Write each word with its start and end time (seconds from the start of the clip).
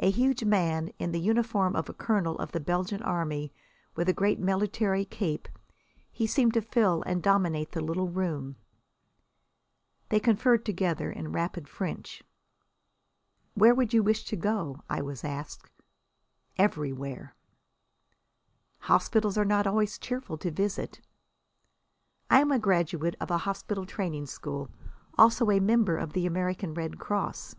A 0.00 0.10
huge 0.10 0.44
man, 0.44 0.88
in 0.98 1.12
the 1.12 1.18
uniform 1.18 1.76
of 1.76 1.88
a 1.88 1.94
colonel 1.94 2.38
of 2.40 2.52
the 2.52 2.60
Belgian 2.60 3.02
Army, 3.02 3.54
with 3.94 4.06
a 4.06 4.12
great 4.12 4.38
military 4.38 5.06
cape, 5.06 5.48
he 6.12 6.26
seemed 6.26 6.52
to 6.52 6.60
fill 6.60 7.00
and 7.04 7.22
dominate 7.22 7.72
the 7.72 7.80
little 7.80 8.10
room. 8.10 8.56
They 10.10 10.20
conferred 10.20 10.66
together 10.66 11.10
in 11.10 11.32
rapid 11.32 11.68
French. 11.70 12.22
"Where 13.54 13.74
do 13.74 13.96
you 13.96 14.02
wish 14.02 14.24
to 14.26 14.36
go?" 14.36 14.82
I 14.90 15.00
was 15.00 15.24
asked. 15.24 15.70
"Everywhere." 16.58 17.34
"Hospitals 18.80 19.38
are 19.38 19.46
not 19.46 19.66
always 19.66 19.96
cheerful 19.96 20.36
to 20.36 20.50
visit." 20.50 21.00
"I 22.28 22.42
am 22.42 22.52
a 22.52 22.58
graduate 22.58 23.16
of 23.20 23.30
a 23.30 23.38
hospital 23.38 23.86
training 23.86 24.26
school. 24.26 24.68
Also 25.16 25.50
a 25.50 25.60
member 25.60 25.96
of 25.96 26.12
the 26.12 26.26
American 26.26 26.74
Red 26.74 26.98
Cross." 26.98 27.56